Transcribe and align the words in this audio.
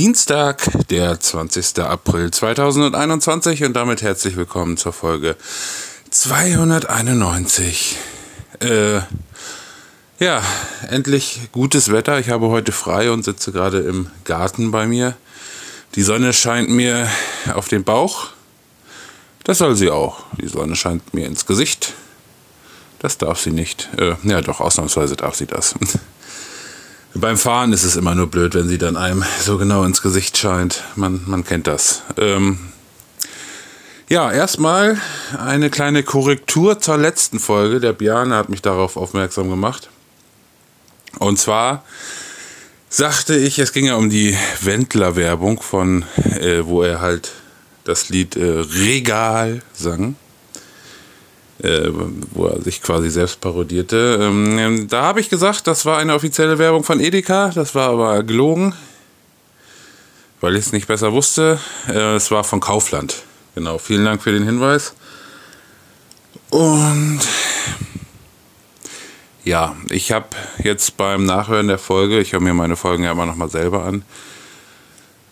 Dienstag, 0.00 0.66
der 0.88 1.20
20. 1.20 1.80
April 1.80 2.30
2021 2.30 3.64
und 3.64 3.74
damit 3.74 4.00
herzlich 4.00 4.34
willkommen 4.34 4.78
zur 4.78 4.94
Folge 4.94 5.36
291. 6.08 7.98
Äh, 8.60 9.00
ja, 10.18 10.42
endlich 10.88 11.40
gutes 11.52 11.92
Wetter. 11.92 12.18
Ich 12.18 12.30
habe 12.30 12.48
heute 12.48 12.72
frei 12.72 13.10
und 13.10 13.26
sitze 13.26 13.52
gerade 13.52 13.80
im 13.80 14.08
Garten 14.24 14.70
bei 14.70 14.86
mir. 14.86 15.18
Die 15.96 16.02
Sonne 16.02 16.32
scheint 16.32 16.70
mir 16.70 17.06
auf 17.52 17.68
den 17.68 17.84
Bauch. 17.84 18.28
Das 19.44 19.58
soll 19.58 19.76
sie 19.76 19.90
auch. 19.90 20.20
Die 20.40 20.48
Sonne 20.48 20.76
scheint 20.76 21.12
mir 21.12 21.26
ins 21.26 21.44
Gesicht. 21.44 21.92
Das 23.00 23.18
darf 23.18 23.38
sie 23.38 23.52
nicht. 23.52 23.90
Äh, 23.98 24.14
ja, 24.22 24.40
doch, 24.40 24.60
ausnahmsweise 24.60 25.16
darf 25.16 25.34
sie 25.34 25.46
das. 25.46 25.74
Beim 27.14 27.36
Fahren 27.36 27.72
ist 27.72 27.82
es 27.82 27.96
immer 27.96 28.14
nur 28.14 28.28
blöd, 28.28 28.54
wenn 28.54 28.68
sie 28.68 28.78
dann 28.78 28.96
einem 28.96 29.24
so 29.40 29.58
genau 29.58 29.84
ins 29.84 30.00
Gesicht 30.00 30.38
scheint. 30.38 30.84
Man, 30.94 31.22
man 31.26 31.44
kennt 31.44 31.66
das. 31.66 32.02
Ähm 32.16 32.58
ja, 34.08 34.30
erstmal 34.30 35.00
eine 35.38 35.70
kleine 35.70 36.02
Korrektur 36.02 36.80
zur 36.80 36.98
letzten 36.98 37.40
Folge. 37.40 37.80
Der 37.80 37.92
Bjarne 37.92 38.36
hat 38.36 38.48
mich 38.48 38.62
darauf 38.62 38.96
aufmerksam 38.96 39.50
gemacht. 39.50 39.90
Und 41.18 41.38
zwar 41.38 41.84
sagte 42.88 43.36
ich, 43.36 43.58
es 43.58 43.72
ging 43.72 43.86
ja 43.86 43.96
um 43.96 44.08
die 44.08 44.36
Wendler-Werbung 44.60 45.60
von, 45.62 46.04
äh, 46.38 46.64
wo 46.64 46.82
er 46.82 47.00
halt 47.00 47.32
das 47.84 48.08
Lied 48.08 48.36
äh, 48.36 48.44
Regal 48.44 49.62
sang 49.72 50.14
äh, 51.62 51.90
wo 52.32 52.46
er 52.46 52.60
sich 52.62 52.82
quasi 52.82 53.10
selbst 53.10 53.40
parodierte. 53.40 54.18
Ähm, 54.20 54.88
da 54.88 55.02
habe 55.02 55.20
ich 55.20 55.28
gesagt, 55.28 55.66
das 55.66 55.84
war 55.86 55.98
eine 55.98 56.14
offizielle 56.14 56.58
Werbung 56.58 56.84
von 56.84 57.00
Edeka, 57.00 57.50
das 57.54 57.74
war 57.74 57.90
aber 57.90 58.22
gelogen, 58.22 58.74
weil 60.40 60.56
ich 60.56 60.66
es 60.66 60.72
nicht 60.72 60.86
besser 60.86 61.12
wusste. 61.12 61.58
Äh, 61.88 62.16
es 62.16 62.30
war 62.30 62.44
von 62.44 62.60
Kaufland. 62.60 63.22
Genau, 63.54 63.78
vielen 63.78 64.04
Dank 64.04 64.22
für 64.22 64.32
den 64.32 64.44
Hinweis. 64.44 64.94
Und 66.50 67.20
ja, 69.44 69.74
ich 69.88 70.12
habe 70.12 70.28
jetzt 70.62 70.96
beim 70.96 71.24
Nachhören 71.24 71.68
der 71.68 71.78
Folge, 71.78 72.20
ich 72.20 72.32
höre 72.32 72.40
mir 72.40 72.54
meine 72.54 72.76
Folgen 72.76 73.04
ja 73.04 73.12
immer 73.12 73.26
noch 73.26 73.36
mal 73.36 73.50
selber 73.50 73.84
an, 73.84 74.02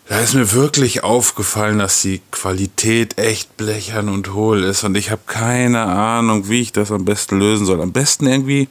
da 0.08 0.20
ist 0.20 0.34
mir 0.34 0.52
wirklich 0.52 1.04
aufgefallen, 1.04 1.78
dass 1.78 2.00
die 2.00 2.22
Qualität 2.30 3.18
echt 3.18 3.58
blechern 3.58 4.08
und 4.08 4.32
hohl 4.32 4.64
ist 4.64 4.82
und 4.82 4.96
ich 4.96 5.10
habe 5.10 5.20
keine 5.26 5.82
Ahnung, 5.82 6.48
wie 6.48 6.62
ich 6.62 6.72
das 6.72 6.90
am 6.90 7.04
besten 7.04 7.38
lösen 7.38 7.66
soll. 7.66 7.82
Am 7.82 7.92
besten 7.92 8.26
irgendwie 8.26 8.68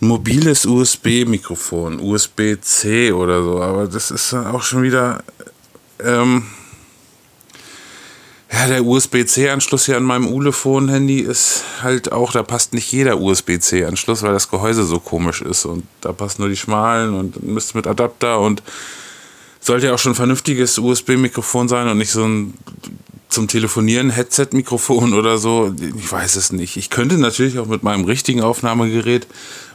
ein 0.00 0.08
mobiles 0.08 0.64
USB-Mikrofon, 0.64 2.00
USB-C 2.00 3.12
oder 3.12 3.42
so, 3.42 3.60
aber 3.60 3.86
das 3.88 4.10
ist 4.10 4.32
dann 4.32 4.46
auch 4.46 4.62
schon 4.62 4.82
wieder. 4.82 5.22
Ähm, 6.02 6.44
ja, 8.50 8.66
der 8.66 8.82
USB-C-Anschluss 8.82 9.84
hier 9.84 9.98
an 9.98 10.04
meinem 10.04 10.26
Ulefone-Handy 10.26 11.20
ist 11.20 11.64
halt 11.82 12.12
auch, 12.12 12.32
da 12.32 12.42
passt 12.42 12.72
nicht 12.72 12.90
jeder 12.90 13.20
USB-C-Anschluss, 13.20 14.22
weil 14.22 14.32
das 14.32 14.48
Gehäuse 14.48 14.84
so 14.84 15.00
komisch 15.00 15.42
ist 15.42 15.66
und 15.66 15.84
da 16.00 16.12
passen 16.14 16.40
nur 16.40 16.48
die 16.48 16.56
schmalen 16.56 17.12
und 17.12 17.42
müsst 17.42 17.74
mit 17.74 17.86
Adapter 17.86 18.40
und 18.40 18.62
sollte 19.68 19.86
ja 19.86 19.94
auch 19.94 19.98
schon 19.98 20.12
ein 20.12 20.16
vernünftiges 20.16 20.78
USB-Mikrofon 20.78 21.68
sein 21.68 21.88
und 21.88 21.98
nicht 21.98 22.10
so 22.10 22.24
ein 22.24 22.54
zum 23.28 23.48
Telefonieren 23.48 24.08
Headset-Mikrofon 24.08 25.12
oder 25.12 25.36
so. 25.36 25.74
Ich 25.96 26.10
weiß 26.10 26.36
es 26.36 26.50
nicht. 26.50 26.78
Ich 26.78 26.88
könnte 26.88 27.18
natürlich 27.18 27.58
auch 27.58 27.66
mit 27.66 27.82
meinem 27.82 28.06
richtigen 28.06 28.40
Aufnahmegerät 28.40 29.26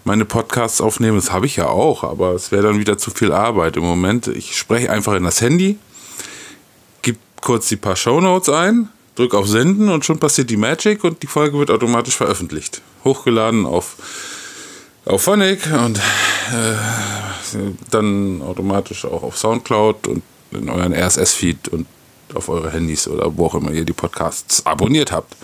meine 0.04 0.26
Podcasts 0.26 0.82
aufnehmen. 0.82 1.18
Das 1.18 1.32
habe 1.32 1.46
ich 1.46 1.58
ja 1.58 1.68
auch, 1.68 2.04
aber 2.04 2.34
es 2.34 2.52
wäre 2.52 2.64
dann 2.64 2.80
wieder 2.80 2.98
zu 2.98 3.12
viel 3.12 3.32
Arbeit 3.32 3.78
im 3.78 3.84
Moment. 3.84 4.28
Ich 4.28 4.58
spreche 4.58 4.90
einfach 4.90 5.14
in 5.14 5.24
das 5.24 5.40
Handy, 5.42 5.78
gebe 7.04 7.20
kurz 7.42 7.70
die 7.70 7.76
paar 7.76 7.96
Shownotes 7.96 8.50
ein, 8.50 8.90
drücke 9.16 9.38
auf 9.38 9.48
Senden 9.48 9.90
und 9.90 10.04
schon 10.04 10.18
passiert 10.18 10.50
die 10.50 10.58
Magic 10.58 11.04
und 11.04 11.22
die 11.22 11.28
Folge 11.28 11.60
wird 11.60 11.70
automatisch 11.70 12.16
veröffentlicht. 12.16 12.82
Hochgeladen 13.04 13.68
auf, 13.68 13.96
auf 15.06 15.24
Phonic 15.24 15.68
und 15.74 15.98
äh, 15.98 16.76
dann 17.92 18.42
automatisch 18.42 19.06
auch 19.06 19.24
auf 19.24 19.38
Soundcloud 19.38 20.08
und 20.08 20.24
in 20.52 20.70
euren 20.70 20.94
RSS-Feed 20.94 21.70
und 21.70 21.88
auf 22.34 22.50
eure 22.50 22.72
Handys 22.72 23.08
oder 23.08 23.36
wo 23.36 23.48
auch 23.48 23.56
immer 23.56 23.72
ihr 23.72 23.86
die 23.86 23.94
Podcasts 23.94 24.66
abonniert 24.66 25.12
habt. 25.12 25.36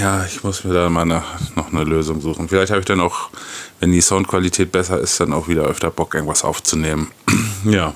Ja, 0.00 0.24
ich 0.24 0.42
muss 0.42 0.64
mir 0.64 0.72
da 0.72 0.88
mal 0.88 1.02
eine, 1.02 1.22
noch 1.54 1.70
eine 1.70 1.84
Lösung 1.84 2.20
suchen. 2.22 2.48
Vielleicht 2.48 2.70
habe 2.70 2.80
ich 2.80 2.86
dann 2.86 3.00
auch, 3.00 3.28
wenn 3.80 3.92
die 3.92 4.00
Soundqualität 4.00 4.72
besser 4.72 4.98
ist, 4.98 5.20
dann 5.20 5.34
auch 5.34 5.46
wieder 5.46 5.62
öfter 5.64 5.90
Bock, 5.90 6.14
irgendwas 6.14 6.42
aufzunehmen. 6.42 7.10
ja. 7.64 7.92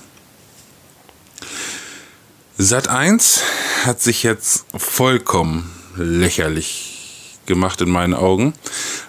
Sat 2.59 2.89
1 2.89 3.43
hat 3.87 4.03
sich 4.03 4.23
jetzt 4.23 4.67
vollkommen 4.77 5.71
lächerlich 5.97 7.00
gemacht 7.47 7.81
in 7.81 7.91
meinen 7.91 8.15
Augen. 8.15 8.53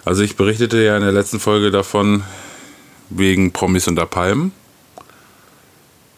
Also 0.04 0.22
ich 0.22 0.36
berichtete 0.36 0.82
ja 0.82 0.96
in 0.96 1.02
der 1.02 1.12
letzten 1.12 1.40
Folge 1.40 1.70
davon, 1.70 2.22
wegen 3.16 3.52
Promis 3.52 3.88
unter 3.88 4.06
Palmen, 4.06 4.52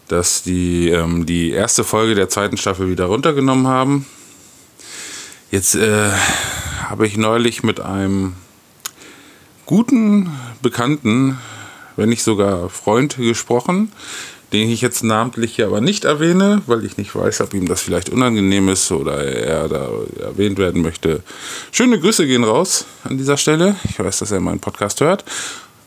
dass 0.09 0.43
die 0.43 0.91
ähm, 0.91 1.27
die 1.27 1.51
erste 1.51 1.85
Folge 1.85 2.15
der 2.15 2.29
zweiten 2.29 2.57
Staffel 2.57 2.89
wieder 2.91 3.07
runtergenommen 3.07 3.67
haben. 3.67 4.07
Jetzt 5.51 5.75
äh, 5.75 6.11
habe 6.89 7.07
ich 7.07 7.17
neulich 7.17 7.63
mit 7.63 7.81
einem 7.81 8.35
guten 9.67 10.31
Bekannten, 10.63 11.39
wenn 11.97 12.09
nicht 12.09 12.23
sogar 12.23 12.69
Freund, 12.69 13.17
gesprochen, 13.17 13.93
den 14.55 14.71
ich 14.71 14.81
jetzt 14.81 15.03
namentlich 15.03 15.57
hier 15.57 15.67
aber 15.67 15.81
nicht 15.81 16.05
erwähne, 16.05 16.63
weil 16.67 16.85
ich 16.85 16.97
nicht 16.97 17.15
weiß, 17.15 17.41
ob 17.41 17.55
ihm 17.55 17.67
das 17.67 17.83
vielleicht 17.83 18.09
unangenehm 18.09 18.69
ist 18.69 18.91
oder 18.93 19.23
er 19.25 19.69
da 19.69 19.89
erwähnt 20.21 20.59
werden 20.59 20.81
möchte. 20.81 21.25
Schöne 21.73 21.99
Grüße 21.99 22.25
gehen 22.27 22.45
raus 22.45 22.87
an 23.03 23.19
dieser 23.19 23.37
Stelle. 23.37 23.75
Ich 23.83 23.99
weiß, 23.99 24.21
dass 24.21 24.31
er 24.31 24.39
meinen 24.39 24.61
Podcast 24.61 25.01
hört. 25.01 25.25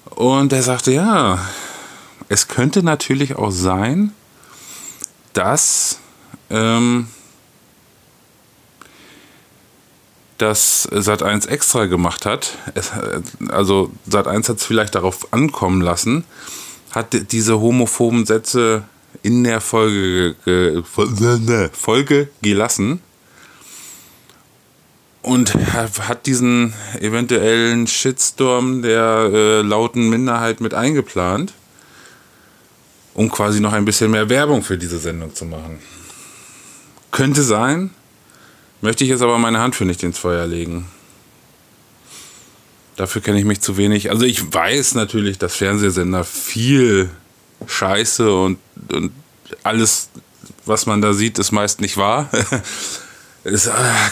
Und 0.09 0.51
er 0.51 0.63
sagte, 0.63 0.91
ja, 0.91 1.39
es 2.27 2.49
könnte 2.49 2.83
natürlich 2.83 3.37
auch 3.37 3.51
sein, 3.51 4.11
dass 5.31 5.99
ähm, 6.49 7.07
das 10.37 10.89
Sat1 10.91 11.47
extra 11.47 11.85
gemacht 11.85 12.25
hat. 12.25 12.57
Es, 12.75 12.91
also 13.47 13.91
Sat1 14.09 14.49
hat 14.49 14.57
es 14.57 14.65
vielleicht 14.65 14.95
darauf 14.95 15.31
ankommen 15.31 15.79
lassen, 15.81 16.25
hat 16.91 17.31
diese 17.31 17.59
homophoben 17.59 18.25
Sätze 18.25 18.83
in 19.23 19.43
der 19.43 19.61
Folge, 19.61 20.35
Folge 21.73 22.29
gelassen 22.41 23.01
und 25.27 25.53
hat 25.53 26.25
diesen 26.25 26.73
eventuellen 26.99 27.87
Shitstorm 27.87 28.81
der 28.81 29.29
äh, 29.33 29.61
lauten 29.61 30.09
Minderheit 30.09 30.61
mit 30.61 30.73
eingeplant, 30.73 31.53
um 33.13 33.29
quasi 33.29 33.59
noch 33.59 33.73
ein 33.73 33.83
bisschen 33.83 34.11
mehr 34.11 34.29
Werbung 34.29 34.63
für 34.63 34.77
diese 34.77 34.99
Sendung 34.99 35.35
zu 35.35 35.45
machen. 35.45 35.79
Könnte 37.11 37.41
sein, 37.41 37.91
möchte 38.81 39.03
ich 39.03 39.09
jetzt 39.09 39.21
aber 39.21 39.37
meine 39.37 39.59
Hand 39.59 39.75
für 39.75 39.85
nicht 39.85 40.03
ins 40.03 40.17
Feuer 40.17 40.47
legen. 40.47 40.85
Dafür 42.97 43.21
kenne 43.21 43.39
ich 43.39 43.45
mich 43.45 43.61
zu 43.61 43.77
wenig. 43.77 44.09
Also 44.09 44.25
ich 44.25 44.53
weiß 44.53 44.95
natürlich, 44.95 45.37
dass 45.37 45.55
Fernsehsender 45.55 46.23
viel 46.23 47.09
Scheiße 47.65 48.31
und, 48.33 48.57
und 48.91 49.11
alles, 49.63 50.09
was 50.65 50.87
man 50.87 51.01
da 51.01 51.13
sieht, 51.13 51.37
ist 51.37 51.51
meist 51.51 51.79
nicht 51.79 51.97
wahr. 51.97 52.29
äh, 53.43 53.57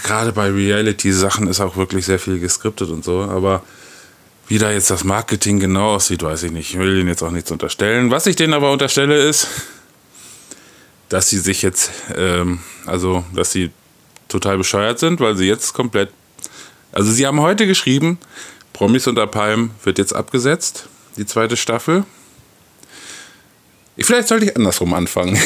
gerade 0.03 0.31
bei 0.31 0.51
Reality-Sachen 0.51 1.47
ist 1.47 1.61
auch 1.61 1.77
wirklich 1.77 2.05
sehr 2.05 2.19
viel 2.19 2.39
geskriptet 2.39 2.89
und 2.91 3.03
so, 3.03 3.21
aber 3.21 3.63
wie 4.47 4.59
da 4.59 4.71
jetzt 4.71 4.91
das 4.91 5.03
Marketing 5.03 5.59
genau 5.59 5.95
aussieht, 5.95 6.21
weiß 6.21 6.43
ich 6.43 6.51
nicht. 6.51 6.69
Ich 6.69 6.79
will 6.79 6.99
ihnen 6.99 7.07
jetzt 7.07 7.23
auch 7.23 7.31
nichts 7.31 7.49
unterstellen. 7.49 8.11
Was 8.11 8.27
ich 8.27 8.35
denen 8.35 8.53
aber 8.53 8.71
unterstelle 8.71 9.17
ist, 9.17 9.47
dass 11.09 11.29
sie 11.29 11.39
sich 11.39 11.63
jetzt, 11.63 11.89
ähm, 12.15 12.59
also, 12.85 13.25
dass 13.33 13.51
sie 13.51 13.71
total 14.27 14.59
bescheuert 14.59 14.99
sind, 14.99 15.19
weil 15.19 15.35
sie 15.35 15.47
jetzt 15.47 15.73
komplett, 15.73 16.11
also 16.91 17.11
sie 17.11 17.25
haben 17.25 17.41
heute 17.41 17.65
geschrieben, 17.65 18.19
Promis 18.75 19.07
unter 19.07 19.25
Palm 19.25 19.71
wird 19.85 19.97
jetzt 19.99 20.13
abgesetzt, 20.13 20.89
die 21.15 21.25
zweite 21.25 21.55
Staffel. 21.55 22.03
Vielleicht 23.97 24.27
sollte 24.27 24.47
ich 24.47 24.57
andersrum 24.57 24.93
anfangen. 24.93 25.39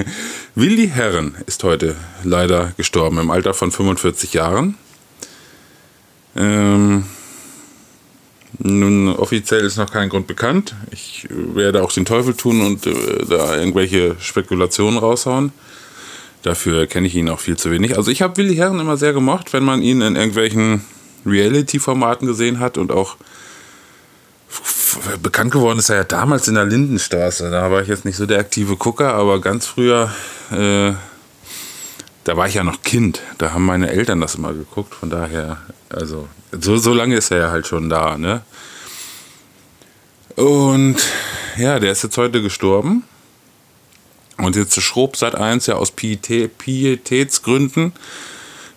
Willi 0.54 0.88
Herren 0.88 1.36
ist 1.44 1.62
heute 1.62 1.94
leider 2.24 2.72
gestorben 2.78 3.18
im 3.18 3.30
Alter 3.30 3.52
von 3.52 3.70
45 3.70 4.32
Jahren. 4.32 4.78
Ähm, 6.34 7.04
nun, 8.60 9.08
offiziell 9.14 9.66
ist 9.66 9.76
noch 9.76 9.92
kein 9.92 10.08
Grund 10.08 10.26
bekannt. 10.26 10.74
Ich 10.90 11.28
werde 11.28 11.82
auch 11.82 11.92
den 11.92 12.06
Teufel 12.06 12.32
tun 12.32 12.62
und 12.62 12.86
äh, 12.86 13.26
da 13.28 13.58
irgendwelche 13.58 14.16
Spekulationen 14.20 14.98
raushauen. 14.98 15.52
Dafür 16.40 16.86
kenne 16.86 17.08
ich 17.08 17.14
ihn 17.14 17.28
auch 17.28 17.40
viel 17.40 17.58
zu 17.58 17.70
wenig. 17.70 17.98
Also 17.98 18.10
ich 18.10 18.22
habe 18.22 18.38
Willi 18.38 18.56
Herren 18.56 18.80
immer 18.80 18.96
sehr 18.96 19.12
gemocht, 19.12 19.52
wenn 19.52 19.64
man 19.64 19.82
ihn 19.82 20.00
in 20.00 20.16
irgendwelchen 20.16 20.82
Reality-Formaten 21.26 22.26
gesehen 22.26 22.58
hat 22.58 22.78
und 22.78 22.92
auch 22.92 23.16
bekannt 25.22 25.52
geworden 25.52 25.78
ist 25.78 25.88
er 25.88 25.96
ja 25.96 26.04
damals 26.04 26.48
in 26.48 26.54
der 26.54 26.64
Lindenstraße. 26.64 27.50
Da 27.50 27.70
war 27.70 27.82
ich 27.82 27.88
jetzt 27.88 28.04
nicht 28.04 28.16
so 28.16 28.26
der 28.26 28.40
aktive 28.40 28.76
Gucker, 28.76 29.14
aber 29.14 29.40
ganz 29.40 29.66
früher, 29.66 30.12
äh, 30.50 30.92
da 32.24 32.36
war 32.36 32.48
ich 32.48 32.54
ja 32.54 32.64
noch 32.64 32.82
Kind. 32.82 33.20
Da 33.38 33.52
haben 33.52 33.64
meine 33.64 33.90
Eltern 33.90 34.20
das 34.20 34.34
immer 34.34 34.52
geguckt. 34.52 34.94
Von 34.94 35.10
daher, 35.10 35.58
also 35.88 36.28
so, 36.52 36.76
so 36.76 36.92
lange 36.92 37.16
ist 37.16 37.30
er 37.30 37.38
ja 37.38 37.50
halt 37.50 37.66
schon 37.66 37.88
da, 37.88 38.18
ne? 38.18 38.42
Und 40.36 40.96
ja, 41.56 41.78
der 41.78 41.92
ist 41.92 42.02
jetzt 42.02 42.16
heute 42.16 42.42
gestorben. 42.42 43.04
Und 44.38 44.56
jetzt 44.56 44.80
Schrob 44.80 45.16
seit 45.16 45.34
1 45.34 45.66
ja 45.66 45.76
aus 45.76 45.90
Pietätsgründen 45.90 47.92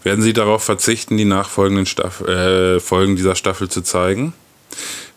werden 0.03 0.21
sie 0.21 0.33
darauf 0.33 0.63
verzichten, 0.63 1.17
die 1.17 1.25
nachfolgenden 1.25 1.85
Staff 1.85 2.21
äh, 2.21 2.79
Folgen 2.79 3.15
dieser 3.15 3.35
Staffel 3.35 3.69
zu 3.69 3.81
zeigen. 3.81 4.33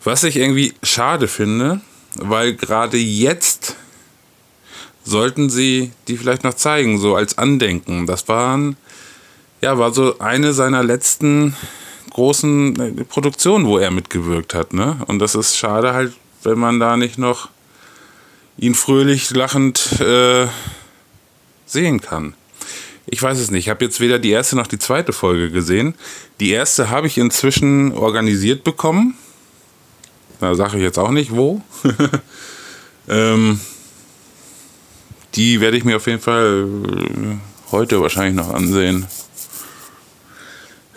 Was 0.03 0.23
ich 0.23 0.37
irgendwie 0.37 0.73
schade 0.83 1.27
finde, 1.27 1.81
weil 2.15 2.55
gerade 2.55 2.97
jetzt 2.97 3.75
sollten 5.03 5.49
sie 5.49 5.91
die 6.07 6.17
vielleicht 6.17 6.43
noch 6.43 6.53
zeigen, 6.53 6.99
so 6.99 7.15
als 7.15 7.37
Andenken. 7.37 8.05
Das 8.05 8.27
waren, 8.27 8.77
ja, 9.61 9.77
war 9.77 9.93
so 9.93 10.19
eine 10.19 10.53
seiner 10.53 10.83
letzten 10.83 11.55
großen 12.11 12.99
äh, 12.99 13.03
Produktionen, 13.03 13.65
wo 13.65 13.77
er 13.77 13.91
mitgewirkt 13.91 14.53
hat, 14.53 14.73
ne? 14.73 15.01
Und 15.07 15.19
das 15.19 15.35
ist 15.35 15.57
schade 15.57 15.93
halt, 15.93 16.13
wenn 16.43 16.59
man 16.59 16.79
da 16.79 16.97
nicht 16.97 17.17
noch 17.17 17.49
ihn 18.57 18.75
fröhlich 18.75 19.29
lachend 19.31 19.99
äh, 20.01 20.47
sehen 21.65 22.01
kann. 22.01 22.33
Ich 23.09 23.23
weiß 23.23 23.39
es 23.39 23.51
nicht. 23.51 23.65
Ich 23.65 23.69
habe 23.69 23.85
jetzt 23.85 24.01
weder 24.01 24.19
die 24.19 24.31
erste 24.31 24.57
noch 24.57 24.67
die 24.67 24.79
zweite 24.79 25.13
Folge 25.13 25.49
gesehen. 25.49 25.95
Die 26.41 26.51
erste 26.51 26.89
habe 26.89 27.07
ich 27.07 27.17
inzwischen 27.17 27.93
organisiert 27.93 28.65
bekommen. 28.65 29.17
Da 30.41 30.53
sage 30.55 30.77
ich 30.77 30.83
jetzt 30.83 30.99
auch 30.99 31.11
nicht 31.11 31.31
wo. 31.31 31.61
ähm, 33.07 33.61
die 35.35 35.61
werde 35.61 35.77
ich 35.77 35.85
mir 35.85 35.95
auf 35.95 36.05
jeden 36.05 36.21
Fall 36.21 36.67
äh, 36.67 37.71
heute 37.71 38.01
wahrscheinlich 38.01 38.35
noch 38.35 38.53
ansehen. 38.53 39.07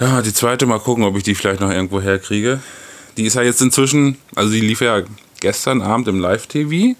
Ja, 0.00 0.20
die 0.20 0.34
zweite 0.34 0.66
mal 0.66 0.80
gucken, 0.80 1.04
ob 1.04 1.16
ich 1.16 1.22
die 1.22 1.36
vielleicht 1.36 1.60
noch 1.60 1.70
irgendwo 1.70 2.00
herkriege. 2.00 2.60
Die 3.16 3.26
ist 3.26 3.34
ja 3.34 3.42
jetzt 3.42 3.62
inzwischen, 3.62 4.16
also 4.34 4.50
die 4.50 4.60
lief 4.60 4.80
ja 4.80 5.02
gestern 5.40 5.80
Abend 5.80 6.08
im 6.08 6.18
Live-TV. 6.18 6.96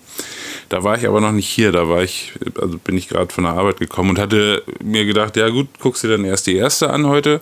Da 0.70 0.84
war 0.84 0.96
ich 0.96 1.06
aber 1.06 1.20
noch 1.20 1.32
nicht 1.32 1.48
hier, 1.48 1.72
da 1.72 1.88
war 1.88 2.04
ich, 2.04 2.32
also 2.60 2.78
bin 2.78 2.96
ich 2.96 3.08
gerade 3.08 3.34
von 3.34 3.42
der 3.42 3.54
Arbeit 3.54 3.80
gekommen 3.80 4.10
und 4.10 4.18
hatte 4.20 4.62
mir 4.80 5.04
gedacht, 5.04 5.36
ja 5.36 5.48
gut, 5.48 5.66
guckst 5.80 6.04
du 6.04 6.08
dann 6.08 6.24
erst 6.24 6.46
die 6.46 6.54
erste 6.54 6.90
an 6.90 7.06
heute 7.06 7.40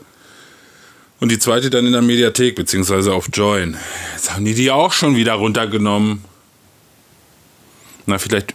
und 1.21 1.31
die 1.31 1.39
zweite 1.39 1.69
dann 1.69 1.85
in 1.85 1.93
der 1.93 2.01
Mediathek, 2.01 2.57
beziehungsweise 2.57 3.13
auf 3.13 3.29
Join. 3.31 3.77
Jetzt 4.15 4.35
haben 4.35 4.47
die 4.47 4.55
die 4.55 4.71
auch 4.71 4.93
schon 4.93 5.15
wieder 5.15 5.35
runtergenommen. 5.35 6.25
Na, 8.07 8.17
vielleicht 8.17 8.55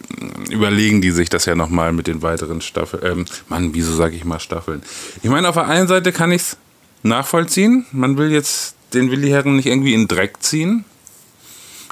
überlegen 0.49 1.01
die 1.01 1.11
sich 1.11 1.29
das 1.29 1.45
ja 1.45 1.53
nochmal 1.53 1.93
mit 1.93 2.07
den 2.07 2.23
weiteren 2.23 2.59
Staffeln. 2.59 3.03
Ähm, 3.05 3.25
Mann, 3.49 3.75
wieso 3.75 3.93
sage 3.93 4.15
ich 4.15 4.25
mal 4.25 4.39
Staffeln? 4.39 4.81
Ich 5.21 5.29
meine, 5.29 5.49
auf 5.49 5.55
der 5.55 5.67
einen 5.67 5.87
Seite 5.87 6.11
kann 6.11 6.31
ich 6.31 6.41
es 6.41 6.57
nachvollziehen. 7.03 7.85
Man 7.91 8.17
will 8.17 8.31
jetzt 8.31 8.75
den 8.95 9.11
Willi 9.11 9.29
Herren 9.29 9.55
nicht 9.55 9.67
irgendwie 9.67 9.93
in 9.93 10.07
Dreck 10.07 10.37
ziehen 10.41 10.83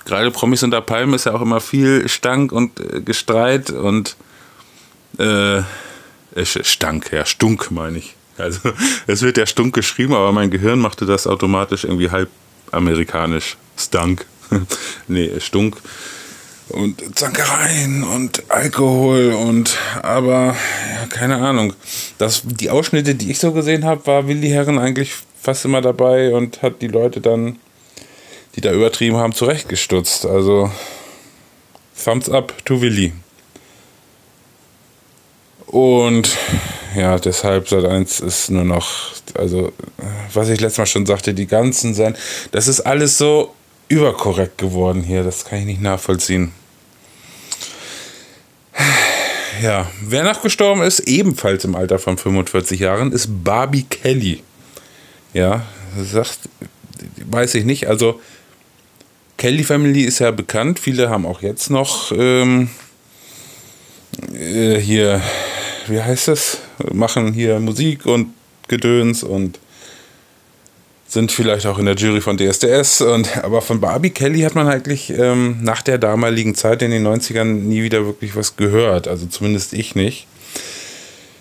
gerade 0.06 0.32
Promis 0.32 0.64
unter 0.64 0.82
Palmen 0.82 1.14
ist 1.14 1.26
ja 1.26 1.34
auch 1.34 1.42
immer 1.42 1.62
viel 1.62 2.08
Stank 2.08 2.52
und 2.52 2.80
äh, 2.80 3.02
Gestreit 3.02 3.70
und 3.70 4.16
äh, 5.18 5.62
Stank, 6.44 7.12
ja, 7.12 7.26
Stunk 7.26 7.72
meine 7.72 7.98
ich. 7.98 8.16
Also 8.38 8.72
es 9.08 9.22
wird 9.22 9.38
ja 9.38 9.46
Stunk 9.46 9.74
geschrieben, 9.74 10.14
aber 10.14 10.32
mein 10.32 10.52
Gehirn 10.52 10.80
machte 10.80 11.06
das 11.06 11.28
automatisch 11.28 11.84
irgendwie 11.84 12.10
halb 12.10 12.30
amerikanisch. 12.72 13.58
Stank. 13.78 14.26
nee, 15.08 15.32
Stunk. 15.40 15.78
Und 16.70 17.18
Zankereien 17.18 18.04
und 18.04 18.44
Alkohol 18.50 19.34
und 19.34 19.78
aber 20.02 20.56
ja, 20.94 21.08
keine 21.10 21.36
Ahnung. 21.38 21.74
Das, 22.18 22.44
die 22.46 22.70
Ausschnitte, 22.70 23.16
die 23.16 23.32
ich 23.32 23.40
so 23.40 23.52
gesehen 23.52 23.84
habe, 23.84 24.08
war 24.08 24.28
Willi 24.28 24.50
Herren 24.50 24.80
eigentlich 24.80 25.14
fast 25.42 25.66
immer 25.66 25.82
dabei 25.82 26.34
und 26.34 26.62
hat 26.62 26.82
die 26.82 26.88
Leute 26.88 27.20
dann 27.20 27.58
die 28.56 28.62
da 28.62 28.72
übertrieben 28.72 29.18
haben, 29.18 29.34
zurechtgestutzt. 29.34 30.26
Also 30.26 30.72
Thumbs 32.04 32.30
up 32.30 32.54
to 32.66 32.82
Willi. 32.82 33.14
Und 35.68 36.38
ja, 36.96 37.18
deshalb 37.18 37.70
Sat 37.70 37.86
1 37.86 38.20
ist 38.20 38.50
nur 38.50 38.66
noch, 38.66 38.90
also 39.36 39.72
was 40.34 40.50
ich 40.50 40.60
letztes 40.60 40.80
Mal 40.80 40.86
schon 40.86 41.06
sagte, 41.06 41.34
die 41.34 41.48
ganzen 41.48 41.94
sein, 41.94 42.18
das 42.52 42.68
ist 42.68 42.82
alles 42.82 43.18
so 43.18 43.54
überkorrekt 43.88 44.58
geworden 44.58 45.02
hier, 45.02 45.24
das 45.24 45.46
kann 45.46 45.60
ich 45.60 45.66
nicht 45.66 45.82
nachvollziehen. 45.82 46.52
Ja, 49.62 49.90
wer 50.02 50.24
nachgestorben 50.24 50.84
ist, 50.84 51.02
ebenfalls 51.02 51.64
im 51.66 51.76
Alter 51.76 52.00
von 52.00 52.18
45 52.18 52.80
Jahren, 52.80 53.12
ist 53.12 53.28
Barbie 53.44 53.84
Kelly. 53.84 54.44
Ja, 55.34 55.66
sagt, 55.98 56.40
weiß 57.26 57.56
ich 57.56 57.64
nicht, 57.64 57.88
also 57.88 58.20
Kelly 59.42 59.64
Family 59.64 60.04
ist 60.04 60.20
ja 60.20 60.30
bekannt. 60.30 60.78
Viele 60.78 61.10
haben 61.10 61.26
auch 61.26 61.42
jetzt 61.42 61.72
noch 61.72 62.12
ähm, 62.16 62.70
äh, 64.32 64.76
hier, 64.76 65.20
wie 65.88 66.00
heißt 66.00 66.28
das? 66.28 66.60
Machen 66.94 67.34
hier 67.34 67.60
Musik 67.60 68.06
und 68.06 68.36
Gedöns 68.68 69.24
und 69.24 69.58
sind 71.08 71.32
vielleicht 71.32 71.66
auch 71.66 71.80
in 71.80 71.88
der 71.88 71.96
Jury 71.96 72.22
von 72.22 72.38
DSDS. 72.38 73.02
Und, 73.02 73.36
aber 73.44 73.64
von 73.64 73.82
Barbie 73.82 74.12
Kelly 74.12 74.42
hat 74.42 74.54
man 74.54 74.68
eigentlich 74.68 75.10
ähm, 75.10 75.58
nach 75.64 75.82
der 75.82 75.98
damaligen 75.98 76.54
Zeit 76.54 76.84
in 76.84 76.92
den 76.92 77.08
90ern 77.08 77.46
nie 77.46 77.82
wieder 77.82 78.06
wirklich 78.06 78.36
was 78.36 78.58
gehört. 78.58 79.08
Also 79.08 79.26
zumindest 79.26 79.74
ich 79.74 79.96
nicht. 79.96 80.28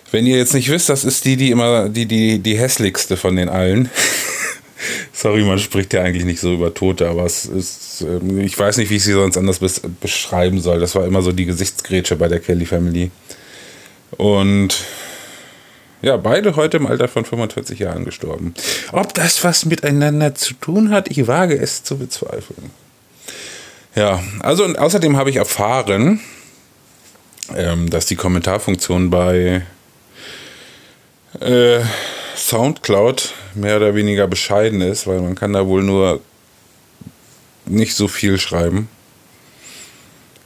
Wenn 0.09 0.25
ihr 0.25 0.37
jetzt 0.37 0.55
nicht 0.55 0.69
wisst, 0.69 0.89
das 0.89 1.03
ist 1.03 1.23
die, 1.25 1.37
die 1.37 1.51
immer 1.51 1.87
die, 1.87 2.07
die, 2.07 2.39
die 2.39 2.57
hässlichste 2.57 3.15
von 3.15 3.35
den 3.35 3.47
allen. 3.47 3.91
Sorry, 5.13 5.43
man 5.43 5.59
spricht 5.59 5.93
ja 5.93 6.01
eigentlich 6.01 6.25
nicht 6.25 6.39
so 6.39 6.53
über 6.53 6.73
Tote, 6.73 7.09
aber 7.09 7.25
es 7.25 7.45
ist, 7.45 8.01
ähm, 8.01 8.39
ich 8.39 8.57
weiß 8.57 8.77
nicht, 8.77 8.89
wie 8.89 8.95
ich 8.95 9.03
sie 9.03 9.13
sonst 9.13 9.37
anders 9.37 9.59
beschreiben 9.99 10.61
soll. 10.61 10.79
Das 10.79 10.95
war 10.95 11.05
immer 11.05 11.21
so 11.21 11.31
die 11.31 11.45
Gesichtsgrätsche 11.45 12.15
bei 12.15 12.27
der 12.27 12.39
Kelly 12.39 12.65
Family. 12.65 13.11
Und 14.17 14.85
ja, 16.01 16.17
beide 16.17 16.55
heute 16.55 16.77
im 16.77 16.87
Alter 16.87 17.07
von 17.07 17.25
45 17.25 17.79
Jahren 17.79 18.05
gestorben. 18.05 18.55
Ob 18.91 19.13
das 19.13 19.43
was 19.43 19.65
miteinander 19.65 20.33
zu 20.33 20.53
tun 20.55 20.89
hat, 20.89 21.09
ich 21.11 21.27
wage 21.27 21.57
es 21.57 21.83
zu 21.83 21.97
bezweifeln. 21.97 22.71
Ja, 23.95 24.23
also 24.39 24.63
und 24.63 24.79
außerdem 24.79 25.17
habe 25.17 25.29
ich 25.29 25.35
erfahren, 25.35 26.21
ähm, 27.55 27.89
dass 27.89 28.05
die 28.05 28.15
Kommentarfunktion 28.15 29.09
bei 29.09 29.63
äh, 31.39 31.79
Soundcloud 32.35 33.33
mehr 33.55 33.77
oder 33.77 33.95
weniger 33.95 34.27
bescheiden 34.27 34.81
ist, 34.81 35.07
weil 35.07 35.19
man 35.19 35.35
kann 35.35 35.53
da 35.53 35.67
wohl 35.67 35.83
nur 35.83 36.21
nicht 37.65 37.95
so 37.95 38.07
viel 38.07 38.37
schreiben. 38.37 38.89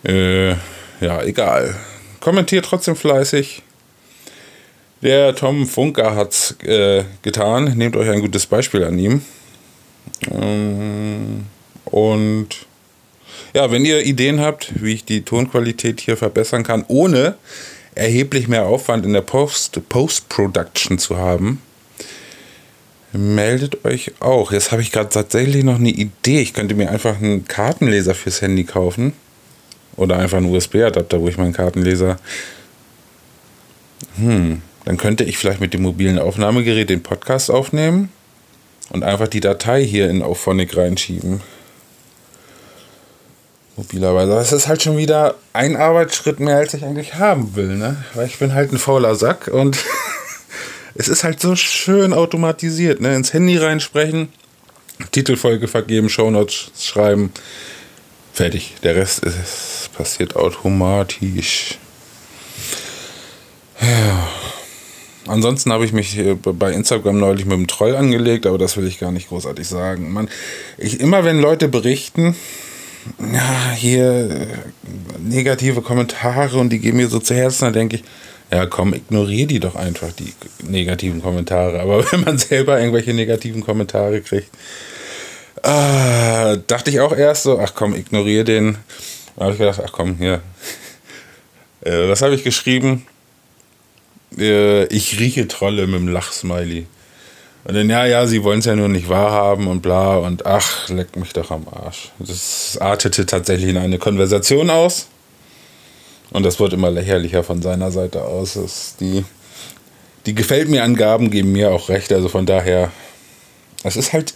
Äh, 0.04 0.52
ja, 1.02 1.24
egal. 1.24 1.76
Kommentiert 2.20 2.66
trotzdem 2.66 2.96
fleißig. 2.96 3.64
Der 5.02 5.36
Tom 5.36 5.68
Funker 5.68 6.16
hat's 6.16 6.56
äh, 6.64 7.04
getan. 7.22 7.74
Nehmt 7.76 7.96
euch 7.96 8.10
ein 8.10 8.22
gutes 8.22 8.46
Beispiel 8.46 8.84
an 8.84 8.98
ihm. 8.98 9.22
Ähm, 10.32 11.46
und 11.86 12.48
ja, 13.54 13.72
wenn 13.72 13.86
ihr 13.86 14.06
Ideen 14.06 14.40
habt, 14.40 14.82
wie 14.82 14.94
ich 14.94 15.06
die 15.06 15.24
Tonqualität 15.24 16.02
hier 16.02 16.18
verbessern 16.18 16.64
kann, 16.64 16.86
ohne 16.88 17.36
erheblich 17.94 18.48
mehr 18.48 18.66
Aufwand 18.66 19.06
in 19.06 19.14
der 19.14 19.22
Post-Production 19.22 21.00
zu 21.00 21.18
haben, 21.18 21.62
meldet 23.18 23.86
euch 23.86 24.14
auch. 24.20 24.52
Jetzt 24.52 24.72
habe 24.72 24.82
ich 24.82 24.92
gerade 24.92 25.10
tatsächlich 25.10 25.64
noch 25.64 25.76
eine 25.76 25.90
Idee. 25.90 26.42
Ich 26.42 26.54
könnte 26.54 26.76
mir 26.76 26.90
einfach 26.90 27.18
einen 27.18 27.48
Kartenleser 27.48 28.16
fürs 28.16 28.42
Handy 28.42 28.64
kaufen. 28.64 29.14
Oder 29.98 30.18
einfach 30.18 30.38
einen 30.38 30.54
USB-Adapter, 30.54 31.22
wo 31.22 31.28
ich 31.30 31.38
meinen 31.38 31.54
Kartenleser. 31.54 32.18
Hm, 34.18 34.62
dann 34.84 34.98
könnte 34.98 35.24
ich 35.24 35.38
vielleicht 35.38 35.62
mit 35.62 35.74
dem 35.74 35.84
mobilen 35.84 36.20
Aufnahmegerät 36.20 36.90
den 36.90 37.02
Podcast 37.04 37.50
aufnehmen 37.50 38.10
und 38.90 39.04
einfach 39.04 39.28
die 39.28 39.40
Datei 39.40 39.84
hier 39.84 40.10
in 40.10 40.22
Auphonic 40.22 40.76
reinschieben. 40.76 41.42
Mobilerweise. 43.78 44.32
Das 44.32 44.54
ist 44.54 44.68
halt 44.68 44.82
schon 44.82 44.98
wieder 44.98 45.36
ein 45.52 45.76
Arbeitsschritt 45.76 46.40
mehr, 46.40 46.58
als 46.58 46.74
ich 46.74 46.86
eigentlich 46.86 47.16
haben 47.16 47.56
will, 47.56 47.76
ne? 47.76 47.98
Weil 48.14 48.28
ich 48.28 48.40
bin 48.40 48.54
halt 48.54 48.72
ein 48.72 48.78
fauler 48.78 49.16
Sack 49.16 49.50
und 49.50 49.84
es 50.96 51.10
ist 51.10 51.24
halt 51.24 51.40
so 51.40 51.56
schön 51.56 52.14
automatisiert, 52.14 53.02
ne? 53.02 53.16
Ins 53.16 53.34
Handy 53.34 53.58
reinsprechen, 53.58 54.30
Titelfolge 55.12 55.68
vergeben, 55.68 56.10
Shownotes 56.10 56.72
schreiben, 56.80 57.32
fertig. 58.34 58.76
Der 58.84 58.96
Rest 58.96 59.24
ist, 59.24 59.90
passiert 59.94 60.36
automatisch. 60.36 61.78
Ja. 63.82 64.28
Ansonsten 65.28 65.72
habe 65.72 65.86
ich 65.86 65.92
mich 65.92 66.18
bei 66.38 66.72
Instagram 66.72 67.18
neulich 67.18 67.46
mit 67.46 67.58
dem 67.58 67.68
Troll 67.68 67.96
angelegt, 67.96 68.46
aber 68.46 68.60
das 68.60 68.78
will 68.78 68.88
ich 68.88 69.00
gar 69.00 69.12
nicht 69.12 69.30
großartig 69.30 69.68
sagen. 69.68 70.14
Man, 70.14 70.30
ich, 70.78 71.00
immer 71.00 71.24
wenn 71.24 71.40
Leute 71.40 71.68
berichten, 71.68 72.36
ja, 73.20 73.72
hier 73.76 74.30
äh, 74.30 74.48
negative 75.20 75.82
Kommentare 75.82 76.58
und 76.58 76.70
die 76.70 76.80
gehen 76.80 76.98
mir 76.98 77.08
so 77.08 77.20
zu 77.20 77.34
Herzen, 77.34 77.66
dann 77.66 77.74
denke 77.74 77.98
ich, 77.98 78.04
ja 78.56 78.66
komm, 78.66 78.94
ignoriere 78.94 79.48
die 79.48 79.60
doch 79.60 79.76
einfach, 79.76 80.12
die 80.12 80.34
negativen 80.64 81.22
Kommentare. 81.22 81.80
Aber 81.80 82.04
wenn 82.12 82.22
man 82.22 82.38
selber 82.38 82.80
irgendwelche 82.80 83.14
negativen 83.14 83.64
Kommentare 83.64 84.22
kriegt, 84.22 84.50
äh, 85.64 86.58
dachte 86.68 86.90
ich 86.90 87.00
auch 87.00 87.16
erst 87.16 87.44
so, 87.44 87.60
ach 87.60 87.74
komm, 87.76 87.96
ignoriere 87.96 88.44
den. 88.44 88.78
Da 89.36 89.44
habe 89.44 89.54
ich 89.54 89.60
gedacht, 89.60 89.82
ach 89.84 89.92
komm, 89.92 90.18
hier. 90.18 90.42
Äh, 91.82 92.10
was 92.10 92.24
habe 92.24 92.34
ich 92.34 92.44
geschrieben? 92.44 93.06
Äh, 94.40 94.86
ich 94.86 95.20
rieche 95.20 95.48
Trolle 95.48 95.86
mit 95.86 96.00
dem 96.00 96.08
Lachsmiley. 96.08 96.88
Und 97.66 97.76
dann, 97.76 97.90
ja, 97.92 98.06
ja, 98.06 98.26
sie 98.26 98.44
wollen 98.44 98.60
es 98.60 98.66
ja 98.66 98.76
nur 98.76 98.90
nicht 98.90 99.08
wahrhaben 99.08 99.68
und 99.68 99.82
bla 99.82 100.18
und 100.18 100.48
ach, 100.48 100.90
leck 100.90 101.16
mich 101.16 101.34
doch 101.34 101.52
am 101.52 101.68
Arsch. 101.68 102.12
Das 102.18 102.78
artete 102.80 103.28
tatsächlich 103.28 103.70
in 103.70 103.78
eine 103.78 104.00
Konversation 104.00 104.72
aus. 104.72 105.08
Und 106.36 106.44
das 106.44 106.60
wird 106.60 106.74
immer 106.74 106.92
lächerlicher 106.92 107.46
von 107.46 107.62
seiner 107.62 107.92
Seite 107.92 108.26
aus. 108.26 108.56
Das, 108.56 108.98
die, 109.00 109.24
die 110.26 110.36
gefällt 110.36 110.68
mir 110.68 110.84
Angaben 110.84 111.30
geben 111.30 111.54
mir 111.54 111.72
auch 111.72 111.88
recht. 111.88 112.12
Also 112.12 112.28
von 112.28 112.46
daher, 112.46 112.92
es 113.86 113.96
ist 113.96 114.12
halt 114.12 114.34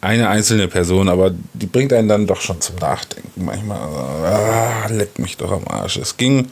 eine 0.00 0.28
einzelne 0.28 0.68
Person, 0.68 1.08
aber 1.08 1.34
die 1.52 1.66
bringt 1.66 1.92
einen 1.92 2.06
dann 2.06 2.28
doch 2.28 2.40
schon 2.40 2.60
zum 2.60 2.76
Nachdenken. 2.76 3.44
Manchmal, 3.44 3.80
ah, 3.80 4.86
leck 4.88 5.18
mich 5.18 5.36
doch 5.36 5.50
am 5.50 5.66
Arsch. 5.66 5.96
Es 5.96 6.16
ging, 6.16 6.46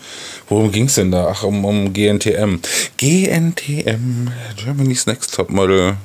worum 0.48 0.72
ging 0.72 0.86
es 0.86 0.96
denn 0.96 1.12
da? 1.12 1.28
Ach, 1.28 1.44
um, 1.44 1.64
um 1.64 1.92
GNTM. 1.92 2.58
GNTM, 2.96 4.26
Germany's 4.56 5.06
Next 5.06 5.32
Top 5.34 5.50
Model. 5.50 5.98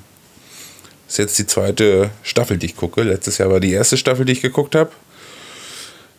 Ist 1.08 1.18
jetzt 1.18 1.39
die 1.39 1.48
zweite 1.48 2.12
Staffel, 2.22 2.60
die 2.60 2.68
ich 2.68 2.77
gucke. 2.77 3.01
Letztes 3.01 3.39
Jahr 3.39 3.50
war 3.50 3.60
die 3.60 3.74
erste 3.74 3.98
Staffel, 3.98 4.25
die 4.25 4.34
ich 4.34 4.42
geguckt 4.44 4.75
habe. 4.75 4.92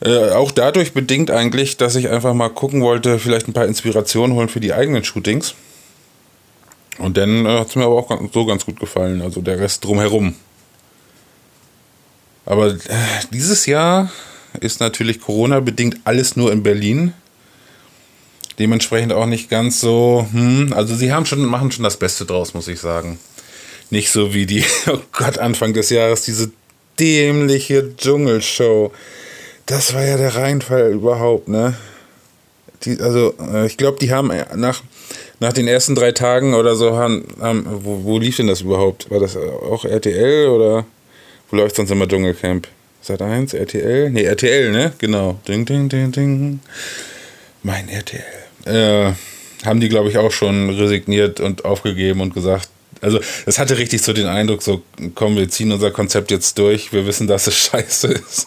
Äh, 0.00 0.31
auch 0.31 0.50
dadurch 0.50 0.93
bedingt 0.93 1.31
eigentlich, 1.31 1.76
dass 1.76 1.97
ich 1.97 2.09
einfach 2.09 2.35
mal 2.35 2.50
gucken 2.50 2.83
wollte, 2.83 3.19
vielleicht 3.19 3.49
ein 3.49 3.55
paar 3.55 3.67
Inspirationen 3.67 4.37
holen 4.37 4.49
für 4.49 4.61
die 4.61 4.75
eigenen 4.75 5.05
Shootings. 5.05 5.55
Und 6.99 7.17
dann 7.17 7.47
äh, 7.47 7.61
hat 7.61 7.69
es 7.69 7.76
mir 7.76 7.85
aber 7.85 7.97
auch 7.97 8.33
so 8.33 8.47
ganz 8.47 8.67
gut 8.67 8.79
gefallen, 8.79 9.23
also 9.23 9.41
der 9.41 9.59
Rest 9.59 9.85
drumherum. 9.85 10.35
Aber 12.45 12.69
äh, 12.69 12.79
dieses 13.33 13.67
Jahr 13.67 14.11
ist 14.61 14.81
natürlich 14.81 15.21
Corona-bedingt 15.21 15.99
alles 16.05 16.37
nur 16.37 16.53
in 16.53 16.62
Berlin. 16.62 17.12
Dementsprechend 18.59 19.12
auch 19.12 19.26
nicht 19.26 19.50
ganz 19.50 19.81
so, 19.81 20.26
hm, 20.31 20.73
also 20.75 20.95
sie 20.95 21.12
haben 21.12 21.26
schon, 21.26 21.45
machen 21.45 21.73
schon 21.73 21.85
das 21.85 21.99
Beste 21.99 22.25
draus, 22.25 22.55
muss 22.55 22.69
ich 22.69 22.81
sagen. 22.81 23.19
Nicht 23.91 24.11
so 24.11 24.33
wie 24.33 24.47
die, 24.47 24.65
oh 24.87 25.00
Gott, 25.12 25.38
Anfang 25.38 25.75
des 25.75 25.91
Jahres, 25.91 26.23
diese 26.23 26.50
dämliche 26.99 27.95
Dschungelshow. 27.97 28.93
Das 29.67 29.95
war 29.95 30.05
ja 30.05 30.17
der 30.17 30.37
Reinfall 30.37 30.93
überhaupt, 30.93 31.49
ne? 31.49 31.75
Die, 32.85 33.01
also, 33.01 33.35
äh, 33.41 33.67
ich 33.67 33.77
glaube, 33.77 33.99
die 34.01 34.13
haben 34.13 34.31
nach, 34.55 34.83
nach 35.41 35.53
den 35.53 35.67
ersten 35.67 35.95
drei 35.97 36.13
Tagen 36.13 36.55
oder 36.55 36.77
so, 36.77 36.97
haben, 36.97 37.27
haben 37.41 37.67
wo, 37.67 38.05
wo 38.05 38.19
lief 38.19 38.37
denn 38.37 38.47
das 38.47 38.61
überhaupt? 38.61 39.11
War 39.11 39.19
das 39.19 39.37
auch 39.37 39.85
RTL 39.85 40.49
oder 40.49 40.87
wo 41.51 41.57
läuft 41.57 41.77
sonst 41.77 41.91
immer 41.91 42.07
Dschungelcamp? 42.07 42.69
Sat 43.03 43.23
1, 43.23 43.55
RTL? 43.55 44.11
Ne, 44.11 44.25
RTL, 44.25 44.71
ne? 44.71 44.93
Genau. 44.99 45.39
Ding, 45.49 45.65
ding, 45.65 45.89
ding, 45.89 46.13
ding. 46.13 46.61
Mein 47.63 47.89
RTL. 47.89 48.23
Äh, 48.67 49.13
haben 49.65 49.81
die, 49.81 49.89
glaube 49.89 50.09
ich, 50.09 50.19
auch 50.19 50.33
schon 50.33 50.71
resigniert 50.71 51.41
und 51.41 51.65
aufgegeben 51.65 52.21
und 52.21 52.35
gesagt, 52.35 52.69
also 53.01 53.21
es 53.47 53.59
hatte 53.59 53.79
richtig 53.79 54.03
so 54.03 54.13
den 54.13 54.27
Eindruck, 54.27 54.63
so 54.63 54.83
komm, 55.15 55.37
wir 55.37 55.49
ziehen 55.49 55.73
unser 55.73 55.91
Konzept 55.91 56.31
jetzt 56.31 56.57
durch, 56.59 56.93
wir 56.93 57.07
wissen, 57.07 57.27
dass 57.27 57.47
es 57.47 57.57
scheiße 57.71 58.09
ist. 58.09 58.47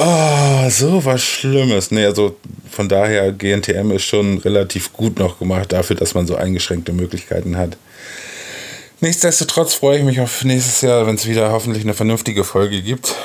Oh, 0.00 0.70
so 0.70 1.04
was 1.04 1.20
Schlimmes. 1.20 1.90
Nee, 1.90 2.04
also 2.04 2.36
von 2.70 2.88
daher, 2.88 3.32
GNTM 3.32 3.90
ist 3.90 4.04
schon 4.04 4.38
relativ 4.38 4.92
gut 4.92 5.18
noch 5.18 5.40
gemacht 5.40 5.72
dafür, 5.72 5.96
dass 5.96 6.14
man 6.14 6.24
so 6.24 6.36
eingeschränkte 6.36 6.92
Möglichkeiten 6.92 7.56
hat. 7.56 7.76
Nichtsdestotrotz 9.00 9.74
freue 9.74 9.98
ich 9.98 10.04
mich 10.04 10.20
auf 10.20 10.44
nächstes 10.44 10.82
Jahr, 10.82 11.04
wenn 11.08 11.16
es 11.16 11.26
wieder 11.26 11.50
hoffentlich 11.50 11.82
eine 11.82 11.94
vernünftige 11.94 12.44
Folge 12.44 12.80
gibt. 12.80 13.16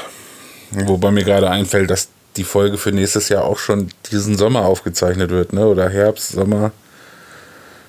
Wobei 0.72 1.12
mir 1.12 1.24
gerade 1.24 1.48
einfällt, 1.48 1.92
dass 1.92 2.08
die 2.38 2.44
Folge 2.44 2.80
für 2.80 2.92
nächstes 2.92 3.30
Jahr 3.30 3.46
auch 3.46 3.60
schon 3.60 3.89
diesen 4.12 4.36
Sommer 4.36 4.65
aufgezeichnet 4.65 5.30
wird, 5.30 5.53
ne? 5.53 5.68
Oder 5.68 5.89
Herbst, 5.89 6.30
Sommer. 6.30 6.72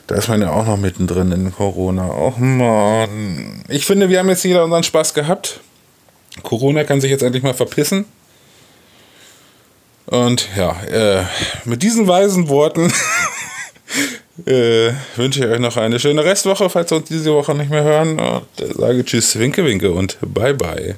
Da 0.09 0.17
ist 0.17 0.29
man 0.29 0.43
ja 0.43 0.51
auch 0.51 0.67
noch 0.67 0.77
mittendrin 0.77 1.33
in 1.33 1.55
Corona. 1.55 2.11
Och 2.11 2.37
man. 2.37 3.65
Ich 3.69 3.87
finde, 3.87 4.11
wir 4.11 4.19
haben 4.19 4.29
jetzt 4.29 4.45
wieder 4.45 4.63
unseren 4.63 4.83
Spaß 4.83 5.15
gehabt. 5.15 5.61
Corona 6.43 6.85
kann 6.85 7.01
sich 7.01 7.11
jetzt 7.11 7.23
endlich 7.23 7.43
mal 7.43 7.55
verpissen. 7.55 8.05
Und 10.15 10.49
ja, 10.57 10.77
äh, 10.85 11.25
mit 11.65 11.83
diesen 11.83 12.07
weisen 12.07 12.49
Worten 12.49 12.93
äh, 14.47 14.93
wünsche 15.17 15.41
ich 15.41 15.47
euch 15.47 15.59
noch 15.59 15.77
eine 15.77 15.99
schöne 15.99 16.25
Restwoche, 16.25 16.71
falls 16.71 16.93
wir 16.93 16.99
uns 16.99 17.09
diese 17.09 17.35
Woche 17.35 17.53
nicht 17.55 17.71
mehr 17.71 17.83
hören. 17.83 18.21
Und 18.21 18.45
sage 18.77 19.05
Tschüss, 19.05 19.37
Winke, 19.37 19.65
Winke 19.65 19.91
und 19.91 20.17
Bye, 20.21 20.55
Bye. 20.55 20.95